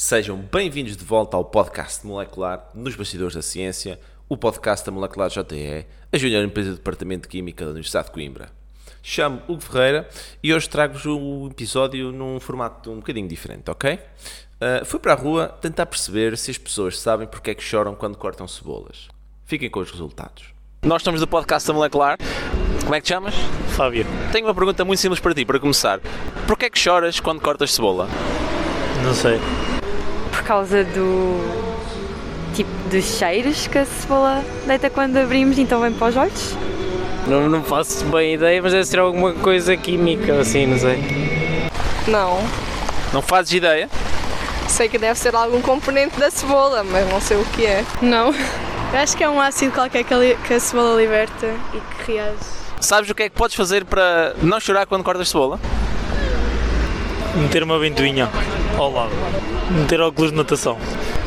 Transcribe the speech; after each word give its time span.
sejam 0.00 0.38
bem-vindos 0.38 0.96
de 0.96 1.04
volta 1.04 1.36
ao 1.36 1.44
podcast 1.44 2.06
Molecular 2.06 2.70
Nos 2.74 2.96
Bastidores 2.96 3.34
da 3.34 3.42
Ciência, 3.42 4.00
o 4.30 4.34
podcast 4.34 4.84
da 4.86 4.90
Molecular 4.90 5.28
JE, 5.28 5.84
a 6.10 6.16
junior 6.16 6.42
empresa 6.42 6.70
do 6.70 6.76
Departamento 6.76 7.24
de 7.24 7.28
Química 7.28 7.66
da 7.66 7.72
Universidade 7.72 8.06
de 8.06 8.12
Coimbra. 8.12 8.50
Chamo 9.02 9.42
Hugo 9.46 9.60
Ferreira 9.60 10.08
e 10.42 10.54
hoje 10.54 10.70
trago-vos 10.70 11.04
o 11.04 11.48
episódio 11.50 12.12
num 12.12 12.40
formato 12.40 12.90
um 12.90 12.96
bocadinho 12.96 13.28
diferente, 13.28 13.70
ok? 13.70 13.92
Uh, 13.92 14.84
fui 14.86 14.98
para 14.98 15.12
a 15.12 15.16
rua 15.16 15.48
tentar 15.60 15.84
perceber 15.84 16.38
se 16.38 16.50
as 16.50 16.56
pessoas 16.56 16.98
sabem 16.98 17.26
porque 17.26 17.50
é 17.50 17.54
que 17.54 17.62
choram 17.62 17.94
quando 17.94 18.16
cortam 18.16 18.48
cebolas. 18.48 19.08
Fiquem 19.44 19.68
com 19.68 19.80
os 19.80 19.90
resultados. 19.90 20.46
Nós 20.82 21.02
estamos 21.02 21.20
do 21.20 21.28
podcast 21.28 21.68
da 21.68 21.74
Molecular. 21.74 22.16
Como 22.84 22.94
é 22.94 23.00
que 23.02 23.04
te 23.04 23.10
chamas? 23.10 23.34
Fábio, 23.76 24.06
Tenho 24.32 24.46
uma 24.46 24.54
pergunta 24.54 24.82
muito 24.82 24.98
simples 24.98 25.20
para 25.20 25.34
ti, 25.34 25.44
para 25.44 25.60
começar. 25.60 26.00
Porquê 26.46 26.64
é 26.64 26.70
que 26.70 26.78
choras 26.78 27.20
quando 27.20 27.42
cortas 27.42 27.74
cebola? 27.74 28.08
não 29.02 29.14
sei. 29.14 29.38
Por 30.50 30.54
causa 30.54 30.82
do 30.82 31.38
tipo 32.56 32.68
dos 32.90 33.04
cheiros 33.04 33.68
que 33.68 33.78
a 33.78 33.84
cebola 33.84 34.42
deita 34.66 34.90
quando 34.90 35.16
abrimos, 35.16 35.56
então 35.60 35.80
vem 35.80 35.92
para 35.92 36.08
os 36.08 36.16
olhos. 36.16 36.56
Não, 37.28 37.48
não 37.48 37.62
faço 37.62 38.04
bem 38.06 38.34
ideia, 38.34 38.60
mas 38.60 38.72
deve 38.72 38.84
ser 38.84 38.98
alguma 38.98 39.32
coisa 39.32 39.76
química, 39.76 40.40
assim, 40.40 40.66
não 40.66 40.76
sei. 40.76 40.98
Não, 42.08 42.40
Não 43.12 43.22
fazes 43.22 43.52
ideia? 43.52 43.88
sei 44.66 44.88
que 44.88 44.98
deve 44.98 45.16
ser 45.20 45.36
algum 45.36 45.60
componente 45.62 46.18
da 46.18 46.32
cebola, 46.32 46.82
mas 46.82 47.08
não 47.08 47.20
sei 47.20 47.36
o 47.36 47.44
que 47.44 47.64
é. 47.64 47.84
Não. 48.02 48.34
Eu 48.92 48.98
acho 48.98 49.16
que 49.16 49.22
é 49.22 49.28
um 49.30 49.40
ácido 49.40 49.70
qualquer 49.70 50.02
que 50.02 50.12
a, 50.12 50.16
li- 50.18 50.36
que 50.48 50.54
a 50.54 50.58
cebola 50.58 51.00
liberta 51.00 51.46
e 51.72 52.04
que 52.04 52.12
reage. 52.12 52.34
Sabes 52.80 53.08
o 53.08 53.14
que 53.14 53.22
é 53.22 53.28
que 53.28 53.36
podes 53.36 53.54
fazer 53.54 53.84
para 53.84 54.34
não 54.42 54.58
chorar 54.58 54.84
quando 54.86 55.04
cortas 55.04 55.28
cebola? 55.28 55.60
Meter 57.36 57.62
uma 57.62 57.78
ventoinha 57.78 58.28
ao 58.76 58.90
lado. 58.92 59.12
Meter 59.70 60.00
óculos 60.00 60.32
de 60.32 60.36
natação. 60.36 60.76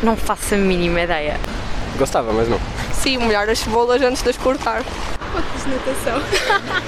Não 0.01 0.17
faço 0.17 0.55
a 0.55 0.57
mínima 0.57 1.01
ideia. 1.01 1.39
Gostava, 1.97 2.33
mas 2.33 2.49
não. 2.49 2.59
Sim, 2.91 3.17
molhar 3.17 3.47
as 3.49 3.59
cebolas 3.59 4.01
antes 4.01 4.21
de 4.21 4.29
as 4.29 4.37
cortar. 4.37 4.83
Natação. 5.65 6.21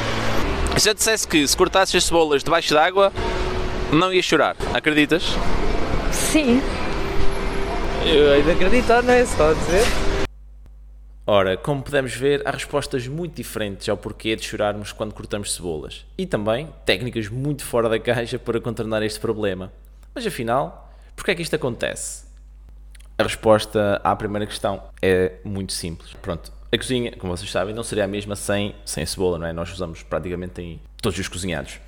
Se 0.78 0.90
eu 0.90 0.94
dissesse 0.94 1.26
que 1.26 1.48
se 1.48 1.56
cortasses 1.56 1.96
as 1.96 2.04
cebolas 2.04 2.44
debaixo 2.44 2.74
d'água, 2.74 3.14
não 3.94 4.12
ias 4.12 4.26
chorar. 4.26 4.58
Acreditas? 4.74 5.24
Sim, 6.12 6.62
Eu 8.06 8.34
ainda 8.34 8.52
acreditar, 8.52 9.02
não 9.02 9.14
é? 9.14 9.26
Só 9.26 9.52
a 9.52 9.54
dizer. 9.54 9.84
Ora, 11.26 11.56
como 11.58 11.82
podemos 11.82 12.14
ver, 12.14 12.42
há 12.46 12.52
respostas 12.52 13.08
muito 13.08 13.36
diferentes 13.36 13.88
ao 13.88 13.98
porquê 13.98 14.36
de 14.36 14.44
chorarmos 14.44 14.92
quando 14.92 15.14
cortamos 15.14 15.54
cebolas. 15.54 16.06
E 16.18 16.26
também 16.26 16.70
técnicas 16.86 17.30
muito 17.30 17.64
fora 17.64 17.88
da 17.90 17.98
caixa 17.98 18.38
para 18.38 18.60
contornar 18.60 19.02
este 19.02 19.20
problema. 19.20 19.72
Mas 20.14 20.28
afinal, 20.28 20.85
porquê 21.16 21.32
é 21.32 21.36
que 21.36 21.42
isto 21.42 21.56
acontece? 21.56 22.26
A 23.18 23.24
resposta 23.24 24.02
à 24.04 24.16
primeira 24.16 24.46
questão 24.46 24.84
é 25.02 25.34
muito 25.44 25.72
simples. 25.74 26.14
Pronto, 26.22 26.52
a 26.72 26.78
cozinha, 26.78 27.12
como 27.14 27.36
vocês 27.36 27.50
sabem, 27.50 27.74
não 27.74 27.84
seria 27.84 28.04
a 28.04 28.08
mesma 28.08 28.36
sem, 28.36 28.76
sem 28.86 29.04
a 29.04 29.08
cebola, 29.08 29.40
não 29.40 29.48
é? 29.48 29.54
Nós 29.54 29.72
usamos 29.72 30.04
praticamente 30.04 30.62
em 30.62 30.82
todos 31.02 31.18
os 31.18 31.28
cozinhados. 31.28 31.80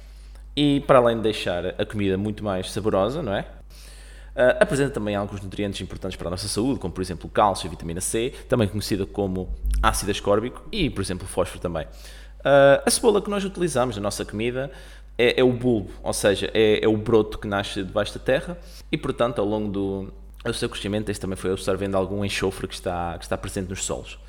E 0.55 0.79
para 0.87 0.99
além 0.99 1.17
de 1.17 1.23
deixar 1.23 1.65
a 1.79 1.85
comida 1.85 2.17
muito 2.17 2.43
mais 2.43 2.71
saborosa, 2.71 3.21
não 3.21 3.33
é? 3.33 3.41
Uh, 3.41 4.55
apresenta 4.59 4.91
também 4.91 5.15
alguns 5.15 5.41
nutrientes 5.41 5.81
importantes 5.81 6.15
para 6.15 6.27
a 6.27 6.31
nossa 6.31 6.47
saúde, 6.47 6.79
como 6.79 6.93
por 6.93 7.01
exemplo 7.01 7.27
cálcio 7.27 7.67
e 7.67 7.69
vitamina 7.69 7.99
C, 7.99 8.33
também 8.47 8.67
conhecida 8.67 9.05
como 9.05 9.49
ácido 9.81 10.11
ascórbico 10.11 10.63
e, 10.71 10.89
por 10.89 11.01
exemplo, 11.01 11.27
fósforo 11.27 11.59
também. 11.59 11.85
Uh, 11.85 12.81
a 12.85 12.89
cebola 12.89 13.21
que 13.21 13.29
nós 13.29 13.43
utilizamos 13.43 13.95
na 13.97 14.01
nossa 14.01 14.23
comida 14.23 14.71
é, 15.17 15.39
é 15.39 15.43
o 15.43 15.51
bulbo, 15.51 15.91
ou 16.03 16.13
seja, 16.13 16.49
é, 16.53 16.83
é 16.83 16.87
o 16.87 16.95
broto 16.95 17.39
que 17.39 17.47
nasce 17.47 17.83
debaixo 17.83 18.17
da 18.17 18.23
terra 18.23 18.57
e, 18.91 18.97
portanto, 18.97 19.39
ao 19.39 19.47
longo 19.47 19.69
do, 19.69 20.13
do 20.43 20.53
seu 20.53 20.69
crescimento, 20.69 21.09
este 21.09 21.21
também 21.21 21.35
foi 21.35 21.51
absorvendo 21.51 21.95
algum 21.95 22.23
enxofre 22.23 22.67
que 22.67 22.75
está, 22.75 23.17
que 23.17 23.25
está 23.25 23.37
presente 23.37 23.69
nos 23.69 23.83
solos. 23.83 24.19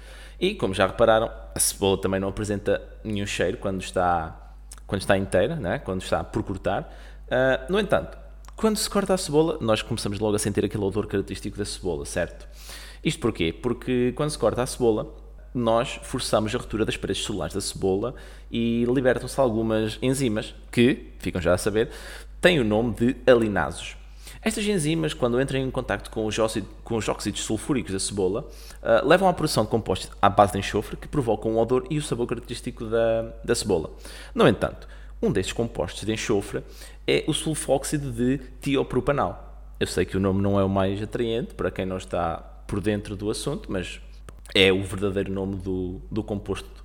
E, 0.41 0.55
como 0.55 0.73
já 0.73 0.87
repararam, 0.87 1.31
a 1.55 1.59
cebola 1.59 2.01
também 2.01 2.21
não 2.21 2.29
apresenta 2.29 2.81
nenhum 3.03 3.27
cheiro 3.27 3.59
quando 3.59 3.83
está, 3.83 4.55
quando 4.87 5.01
está 5.03 5.19
inteira, 5.19 5.57
né? 5.57 5.79
quando 5.81 6.03
está 6.03 6.23
por 6.23 6.43
cortar. 6.45 6.83
Uh, 7.27 7.73
no 7.73 7.79
entanto, 7.79 8.17
quando 8.57 8.77
se 8.77 8.89
corta 8.89 9.15
a 9.15 9.19
cebola, 9.19 9.59
nós 9.61 9.83
começamos 9.83 10.19
logo 10.19 10.37
a 10.37 10.39
sentir 10.39 10.65
aquele 10.65 10.85
odor 10.85 11.07
característico 11.07 11.59
da 11.59 11.65
cebola, 11.65 12.05
certo? 12.05 12.49
Isto 13.05 13.21
porquê? 13.21 13.53
Porque 13.53 14.13
quando 14.17 14.31
se 14.31 14.39
corta 14.39 14.63
a 14.63 14.67
cebola, 14.67 15.13
nós 15.59 15.99
forçamos 16.03 16.55
a 16.55 16.59
ruptura 16.59 16.85
das 16.85 16.97
paredes 16.97 17.25
celulares 17.25 17.55
da 17.55 17.61
cebola 17.61 18.15
e 18.51 18.85
libertam-se 18.85 19.39
algumas 19.41 19.99
enzimas 20.01 20.55
que, 20.71 21.13
ficam 21.19 21.41
já 21.41 21.55
a 21.55 21.59
saber, 21.59 21.91
têm 22.41 22.61
o 22.61 22.65
nome 22.65 22.95
de 22.95 23.17
alinases. 23.27 23.97
Estas 24.41 24.65
enzimas, 24.65 25.13
quando 25.13 25.41
entram 25.41 25.59
em 25.59 25.71
contacto 25.71 26.11
com 26.11 26.25
os, 26.25 26.39
óxido- 26.39 26.69
com 26.85 26.97
os 26.97 27.09
óxidos 27.09 27.43
sulfúricos 27.43 27.93
da 27.93 27.99
cebola, 27.99 28.49
ah, 28.83 29.03
levam 29.05 29.29
à 29.29 29.33
produção 29.33 29.65
de 29.65 29.71
compostos 29.71 30.11
à 30.23 30.29
base 30.29 30.53
de 30.53 30.59
enxofre 30.59 30.97
que 30.97 31.09
provocam 31.09 31.55
o 31.57 31.59
odor 31.59 31.85
e 31.91 31.99
o 31.99 32.03
sabor 32.03 32.27
característico 32.27 32.85
da, 32.85 33.33
da 33.45 33.55
cebola. 33.55 33.91
No 34.35 34.47
entanto, 34.47 34.87
um 35.21 35.33
destes 35.33 35.53
compostos 35.53 36.05
de 36.05 36.13
enxofre 36.13 36.63
é 37.07 37.25
o 37.27 37.35
sulfóxido 37.35 38.13
de 38.13 38.39
tiopropanal. 38.61 39.45
Eu 39.81 39.87
sei 39.87 40.05
que 40.05 40.17
o 40.17 40.21
nome 40.21 40.41
não 40.41 40.59
é 40.59 40.65
o 40.65 40.69
mais 40.69 41.03
atraente 41.03 41.55
para 41.55 41.71
quem 41.71 41.85
não 41.85 41.97
está 41.97 42.37
por 42.67 42.81
dentro 42.81 43.17
do 43.17 43.31
assunto, 43.31 43.71
mas 43.71 44.01
é 44.55 44.73
o 44.73 44.83
verdadeiro 44.83 45.33
nome 45.33 45.57
do, 45.57 46.01
do 46.11 46.23
composto. 46.23 46.85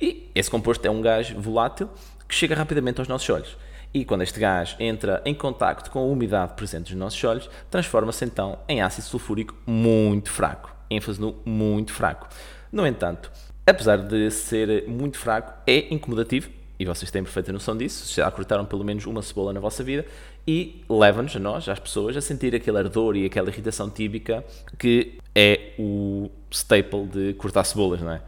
E 0.00 0.30
esse 0.34 0.50
composto 0.50 0.86
é 0.86 0.90
um 0.90 1.00
gás 1.00 1.30
volátil 1.30 1.88
que 2.28 2.34
chega 2.34 2.54
rapidamente 2.54 3.00
aos 3.00 3.08
nossos 3.08 3.28
olhos. 3.30 3.56
E 3.92 4.04
quando 4.04 4.22
este 4.22 4.38
gás 4.38 4.76
entra 4.78 5.22
em 5.24 5.34
contacto 5.34 5.90
com 5.90 5.98
a 5.98 6.02
umidade 6.02 6.52
presente 6.54 6.92
nos 6.92 7.00
nossos 7.00 7.24
olhos, 7.24 7.50
transforma-se 7.70 8.24
então 8.24 8.58
em 8.68 8.82
ácido 8.82 9.06
sulfúrico 9.06 9.54
muito 9.66 10.30
fraco. 10.30 10.74
ênfase 10.90 11.20
no 11.20 11.36
muito 11.44 11.92
fraco. 11.92 12.28
No 12.70 12.86
entanto, 12.86 13.32
apesar 13.66 13.98
de 13.98 14.30
ser 14.30 14.86
muito 14.86 15.18
fraco, 15.18 15.54
é 15.66 15.92
incomodativo, 15.92 16.50
e 16.78 16.84
vocês 16.84 17.10
têm 17.10 17.22
perfeita 17.22 17.52
noção 17.52 17.76
disso, 17.76 18.14
já 18.14 18.30
cortaram 18.30 18.64
pelo 18.64 18.84
menos 18.84 19.04
uma 19.06 19.20
cebola 19.22 19.52
na 19.52 19.60
vossa 19.60 19.82
vida, 19.82 20.06
e 20.46 20.84
leva-nos, 20.88 21.34
a 21.34 21.38
nós, 21.38 21.68
às 21.68 21.78
pessoas, 21.78 22.16
a 22.16 22.20
sentir 22.20 22.54
aquele 22.54 22.78
ardor 22.78 23.16
e 23.16 23.26
aquela 23.26 23.48
irritação 23.48 23.90
típica 23.90 24.44
que 24.78 25.18
é 25.34 25.72
o 25.78 26.30
staple 26.50 27.06
de 27.06 27.34
cortar 27.34 27.64
cebolas, 27.64 28.00
não 28.00 28.12
é? 28.12 28.22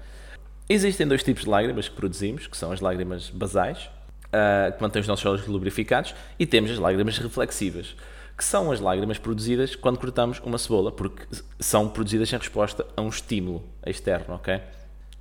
Existem 0.69 1.07
dois 1.07 1.23
tipos 1.23 1.45
de 1.45 1.49
lágrimas 1.49 1.89
que 1.89 1.97
produzimos, 1.97 2.47
que 2.47 2.57
são 2.57 2.71
as 2.71 2.81
lágrimas 2.81 3.31
basais, 3.31 3.89
ah, 4.33 4.71
que 4.71 4.83
mantêm 4.83 5.01
os 5.01 5.09
nossos 5.09 5.25
olhos 5.27 5.47
lubrificados, 5.47 6.15
e 6.39 6.47
temos 6.47 6.71
as 6.71 6.79
lágrimas 6.79 7.19
reflexivas, 7.19 7.97
que 8.37 8.45
são 8.45 8.71
as 8.71 8.81
lágrimas 8.81 9.19
produzidas 9.19 9.75
quando 9.75 9.99
cortamos 9.99 10.41
uma 10.41 10.59
cebola, 10.59 10.93
porque 10.93 11.25
são 11.59 11.89
produzidas 11.89 12.33
em 12.33 12.37
resposta 12.37 12.87
a 12.97 13.03
um 13.03 13.09
estímulo 13.09 13.65
externo, 13.85 14.35
ok? 14.35 14.61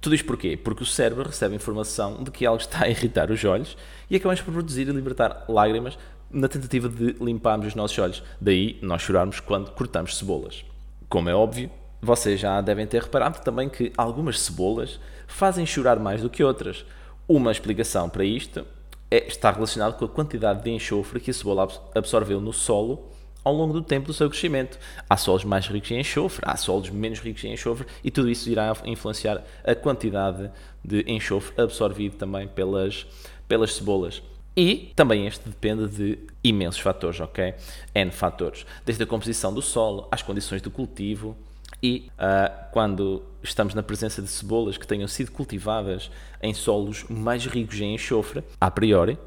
Tudo 0.01 0.15
isto 0.15 0.25
porquê? 0.25 0.55
Porque 0.55 0.83
o 0.83 0.85
cérebro 0.85 1.27
recebe 1.27 1.55
informação 1.55 2.23
de 2.23 2.31
que 2.31 2.45
algo 2.45 2.61
está 2.61 2.85
a 2.85 2.89
irritar 2.89 3.29
os 3.29 3.43
olhos 3.43 3.77
e 4.09 4.15
acabamos 4.15 4.41
por 4.41 4.53
produzir 4.53 4.87
e 4.87 4.91
libertar 4.91 5.45
lágrimas 5.49 5.97
na 6.31 6.47
tentativa 6.47 6.87
de 6.87 7.15
limparmos 7.19 7.67
os 7.67 7.75
nossos 7.75 7.97
olhos. 7.99 8.23
Daí 8.39 8.79
nós 8.81 9.01
chorarmos 9.01 9.39
quando 9.39 9.71
cortamos 9.71 10.17
cebolas. 10.17 10.63
Como 11.09 11.27
é 11.29 11.35
óbvio, 11.35 11.69
vocês 12.01 12.39
já 12.39 12.61
devem 12.61 12.87
ter 12.87 13.01
reparado 13.01 13.41
também 13.43 13.67
que 13.67 13.91
algumas 13.97 14.39
cebolas 14.39 14.99
fazem 15.27 15.65
chorar 15.65 15.99
mais 15.99 16.21
do 16.21 16.29
que 16.29 16.43
outras. 16.43 16.85
Uma 17.27 17.51
explicação 17.51 18.07
para 18.09 18.23
isto 18.23 18.65
é, 19.11 19.27
está 19.27 19.51
relacionado 19.51 19.97
com 19.97 20.05
a 20.05 20.09
quantidade 20.09 20.63
de 20.63 20.69
enxofre 20.69 21.19
que 21.19 21.31
a 21.31 21.33
cebola 21.33 21.63
abs- 21.63 21.81
absorveu 21.93 22.39
no 22.39 22.53
solo 22.53 23.09
ao 23.43 23.53
longo 23.53 23.73
do 23.73 23.81
tempo 23.81 24.07
do 24.07 24.13
seu 24.13 24.29
crescimento. 24.29 24.77
Há 25.09 25.17
solos 25.17 25.43
mais 25.43 25.67
ricos 25.67 25.91
em 25.91 25.99
enxofre, 25.99 26.43
há 26.45 26.55
solos 26.55 26.89
menos 26.89 27.19
ricos 27.19 27.43
em 27.43 27.53
enxofre 27.53 27.85
e 28.03 28.11
tudo 28.11 28.29
isso 28.29 28.49
irá 28.49 28.73
influenciar 28.85 29.43
a 29.63 29.75
quantidade 29.75 30.49
de 30.83 31.03
enxofre 31.07 31.61
absorvido 31.61 32.15
também 32.15 32.47
pelas, 32.47 33.05
pelas 33.47 33.73
cebolas. 33.73 34.21
E 34.55 34.91
também 34.95 35.25
este 35.25 35.47
depende 35.47 35.87
de 35.87 36.19
imensos 36.43 36.81
fatores, 36.81 37.19
ok? 37.19 37.53
N 37.95 38.11
fatores. 38.11 38.65
Desde 38.85 39.03
a 39.03 39.07
composição 39.07 39.53
do 39.53 39.61
solo, 39.61 40.07
às 40.11 40.21
condições 40.21 40.61
do 40.61 40.69
cultivo 40.69 41.37
e 41.81 42.11
ah, 42.17 42.67
quando 42.71 43.23
estamos 43.41 43.73
na 43.73 43.81
presença 43.81 44.21
de 44.21 44.27
cebolas 44.27 44.77
que 44.77 44.85
tenham 44.85 45.07
sido 45.07 45.31
cultivadas 45.31 46.11
em 46.41 46.53
solos 46.53 47.05
mais 47.09 47.45
ricos 47.45 47.79
em 47.79 47.93
enxofre, 47.93 48.43
a 48.59 48.69
priori, 48.69 49.17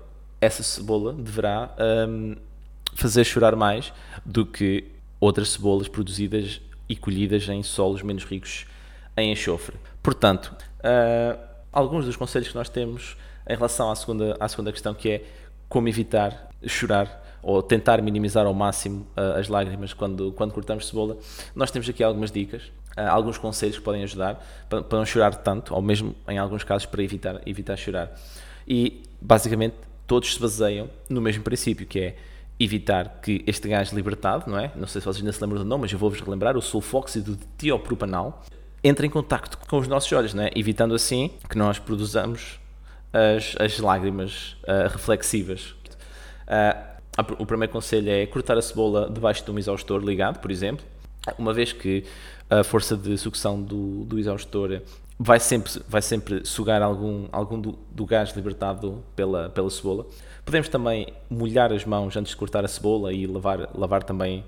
essa 0.41 0.63
cebola 0.63 1.13
deverá 1.13 1.75
ahm, 1.79 2.35
fazer 2.95 3.25
chorar 3.25 3.57
mais 3.57 3.93
do 4.25 4.45
que 4.45 4.85
outras 5.21 5.51
cebolas 5.51 5.89
produzidas 5.89 6.61
e 6.89 6.97
colhidas 6.97 7.49
em 7.49 7.63
solos 7.63 8.03
menos 8.03 8.25
ricos 8.25 8.67
em 9.17 9.33
enxofre. 9.33 9.77
Portanto, 10.03 10.55
uh, 10.81 11.39
alguns 11.73 12.05
dos 12.05 12.17
conselhos 12.17 12.49
que 12.49 12.55
nós 12.55 12.69
temos 12.69 13.17
em 13.49 13.55
relação 13.55 13.91
à 13.91 13.97
segunda, 13.97 14.37
à 14.39 14.49
segunda 14.49 14.73
questão, 14.73 14.95
que 14.95 15.09
é 15.11 15.25
como 15.69 15.89
evitar 15.89 16.51
chorar 16.67 17.21
ou 17.43 17.63
tentar 17.63 18.01
minimizar 18.03 18.47
ao 18.47 18.55
máximo 18.55 19.07
uh, 19.17 19.39
as 19.39 19.49
lágrimas 19.49 19.93
quando, 19.93 20.33
quando 20.33 20.53
cortamos 20.53 20.87
cebola, 20.87 21.17
nós 21.55 21.71
temos 21.71 21.89
aqui 21.89 22.03
algumas 22.05 22.31
dicas, 22.31 22.65
uh, 22.97 23.09
alguns 23.09 23.39
conselhos 23.39 23.79
que 23.79 23.83
podem 23.83 24.03
ajudar 24.05 24.45
para, 24.69 24.83
para, 24.83 24.99
não 24.99 25.05
chorar 25.05 25.35
tanto, 25.37 25.75
ou 25.75 25.83
mesmo 25.83 26.15
em 26.29 26.39
alguns 26.39 26.63
casos 26.63 26.87
para 26.87 27.03
evitar, 27.03 27.41
evitar 27.47 27.77
chorar. 27.77 28.13
E 28.67 29.03
basicamente 29.21 29.75
todos 30.07 30.35
se 30.35 30.41
baseiam 30.41 30.89
no 31.09 31.21
mesmo 31.21 31.43
princípio, 31.43 31.87
que 31.87 32.01
é 32.01 32.17
evitar 32.63 33.21
que 33.23 33.43
este 33.47 33.69
gás 33.69 33.91
libertado, 33.91 34.51
não 34.51 34.59
é? 34.59 34.71
Não 34.77 34.87
sei 34.87 35.01
se 35.01 35.05
vocês 35.05 35.23
ainda 35.23 35.33
se 35.33 35.41
lembram 35.43 35.59
do 35.63 35.65
nome, 35.65 35.83
mas 35.83 35.93
eu 35.93 35.99
vou-vos 35.99 36.21
relembrar, 36.21 36.57
o 36.57 36.63
sulfóxido 36.63 37.37
de 37.37 37.45
tiopropanal, 37.59 38.43
entre 38.83 39.07
em 39.07 39.11
contacto 39.11 39.59
com 39.59 39.79
os 39.79 39.89
nossos 39.89 40.11
olhos, 40.13 40.35
não 40.35 40.45
é? 40.45 40.51
evitando 40.55 40.95
assim 40.95 41.31
que 41.49 41.57
nós 41.57 41.79
produzamos 41.79 42.61
as, 43.13 43.55
as 43.61 43.79
lágrimas 43.79 44.57
uh, 44.63 44.89
reflexivas. 44.91 45.75
Uh, 46.47 46.93
o 47.39 47.47
primeiro 47.47 47.73
conselho 47.73 48.11
é 48.11 48.27
cortar 48.27 48.57
a 48.57 48.63
cebola 48.63 49.11
debaixo 49.11 49.45
de 49.45 49.51
um 49.51 49.59
exaustor 49.59 50.03
ligado, 50.03 50.39
por 50.41 50.51
exemplo, 50.51 50.85
uma 51.39 51.53
vez 51.53 51.73
que 51.73 52.05
a 52.49 52.65
força 52.65 52.97
de 52.97 53.17
sucção 53.19 53.61
do, 53.63 54.05
do 54.05 54.19
exaustor 54.19 54.81
vai 55.23 55.39
sempre, 55.39 55.71
vai 55.89 56.03
sempre 56.03 56.45
sugar 56.45 56.83
algum, 56.83 57.29
algum 57.31 57.61
do, 57.61 57.79
do, 57.91 58.05
gás 58.05 58.35
libertado 58.35 59.05
pela, 59.15 59.49
pela 59.51 59.71
cebola. 59.71 60.05
Podemos 60.45 60.69
também 60.69 61.15
molhar 61.31 61.73
as 61.73 61.85
mãos 61.85 62.17
antes 62.17 62.31
de 62.31 62.37
cortar 62.37 62.65
a 62.65 62.69
cebola 62.69 63.13
e 63.13 63.25
lavar, 63.27 63.71
lavar 63.73 64.03
também. 64.03 64.45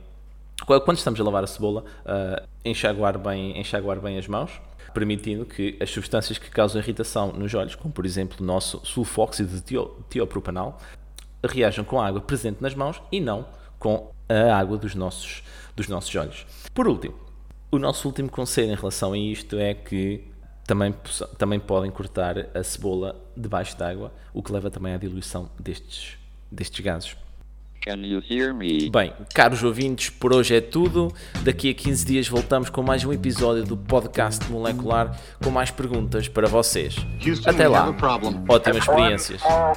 Quando 0.67 0.97
estamos 0.97 1.21
a 1.21 1.25
lavar 1.25 1.44
a 1.44 1.47
cebola, 1.47 1.85
uh, 2.05 2.44
enxaguar, 2.65 3.17
bem, 3.19 3.59
enxaguar 3.59 4.00
bem 4.00 4.19
as 4.19 4.26
mãos, 4.26 4.61
permitindo 4.93 5.44
que 5.44 5.76
as 5.81 5.91
substâncias 5.91 6.38
que 6.38 6.50
causam 6.50 6.81
irritação 6.81 7.32
nos 7.32 7.55
olhos, 7.55 7.76
como 7.76 7.94
por 7.94 8.05
exemplo 8.05 8.38
o 8.41 8.44
nosso 8.44 8.81
sulfóxido 8.85 9.55
de 9.55 9.61
tio, 9.61 9.97
tiopropanal, 10.11 10.81
reajam 11.44 11.85
com 11.85 12.00
a 12.00 12.06
água 12.06 12.21
presente 12.21 12.61
nas 12.61 12.75
mãos 12.75 13.00
e 13.12 13.21
não 13.21 13.47
com 13.79 14.11
a 14.29 14.56
água 14.56 14.76
dos 14.76 14.97
nossos, 14.97 15.44
dos 15.76 15.87
nossos 15.87 16.15
olhos. 16.17 16.47
Por 16.73 16.88
último, 16.88 17.15
o 17.71 17.79
nosso 17.79 18.09
último 18.09 18.31
conselho 18.31 18.73
em 18.73 18.76
relação 18.76 19.12
a 19.12 19.19
isto 19.19 19.56
é 19.56 19.75
que 19.75 20.33
também, 20.66 20.94
também 21.38 21.61
podem 21.61 21.90
cortar 21.90 22.37
a 22.55 22.62
cebola 22.62 23.16
debaixo 23.37 23.76
d'água, 23.76 24.12
o 24.32 24.43
que 24.43 24.52
leva 24.52 24.70
também 24.70 24.94
à 24.94 24.96
diluição 24.96 25.50
destes, 25.58 26.16
destes 26.50 26.84
gases. 26.84 27.16
Can 27.84 27.96
you 27.99 28.22
hear 28.31 28.55
me? 28.55 28.88
Bem, 28.88 29.12
caros 29.34 29.62
ouvintes, 29.62 30.08
por 30.08 30.32
hoje 30.32 30.56
é 30.56 30.61
tudo. 30.62 31.12
Daqui 31.43 31.69
a 31.69 31.75
15 31.75 32.06
dias 32.06 32.26
voltamos 32.26 32.70
com 32.70 32.82
mais 32.82 33.05
um 33.05 33.12
episódio 33.12 33.62
do 33.62 33.76
podcast 33.76 34.50
molecular 34.50 35.20
com 35.43 35.50
mais 35.50 35.70
perguntas 35.70 36.26
para 36.26 36.49
vocês. 36.49 36.96
Houston, 37.26 37.50
Até 37.50 37.69
lá. 37.69 37.94
Ótimas 38.49 38.78
experiências. 38.78 39.43
Small 39.43 39.76